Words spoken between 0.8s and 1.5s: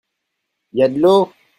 a de l'eau?